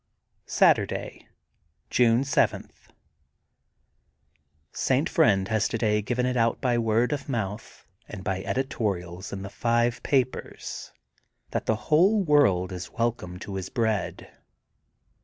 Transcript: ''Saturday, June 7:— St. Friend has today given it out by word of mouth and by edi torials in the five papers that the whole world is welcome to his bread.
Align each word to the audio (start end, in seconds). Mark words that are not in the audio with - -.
''Saturday, 0.61 1.27
June 1.91 2.23
7:— 2.23 2.71
St. 4.87 5.07
Friend 5.07 5.47
has 5.49 5.67
today 5.67 6.01
given 6.01 6.25
it 6.25 6.35
out 6.35 6.59
by 6.59 6.75
word 6.79 7.11
of 7.13 7.29
mouth 7.29 7.85
and 8.09 8.23
by 8.23 8.39
edi 8.39 8.63
torials 8.63 9.31
in 9.31 9.43
the 9.43 9.49
five 9.51 10.01
papers 10.01 10.91
that 11.51 11.67
the 11.67 11.75
whole 11.93 12.23
world 12.23 12.71
is 12.71 12.89
welcome 12.91 13.37
to 13.37 13.53
his 13.53 13.69
bread. 13.69 14.31